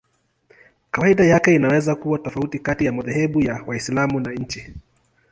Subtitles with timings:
[0.91, 4.73] Kawaida yake inaweza kuwa tofauti kati ya madhehebu ya Waislamu na nchi.